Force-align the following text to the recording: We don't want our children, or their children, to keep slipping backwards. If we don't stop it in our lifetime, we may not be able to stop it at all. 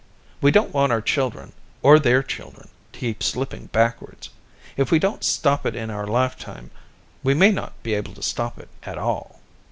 We 0.41 0.49
don't 0.49 0.73
want 0.73 0.91
our 0.91 0.99
children, 0.99 1.53
or 1.83 1.99
their 1.99 2.23
children, 2.23 2.69
to 2.91 2.99
keep 2.99 3.21
slipping 3.21 3.67
backwards. 3.67 4.31
If 4.75 4.89
we 4.89 4.97
don't 4.97 5.23
stop 5.23 5.63
it 5.63 5.75
in 5.75 5.91
our 5.91 6.07
lifetime, 6.07 6.71
we 7.21 7.35
may 7.35 7.51
not 7.51 7.73
be 7.83 7.93
able 7.93 8.15
to 8.15 8.23
stop 8.23 8.57
it 8.57 8.69
at 8.81 8.97
all. 8.97 9.41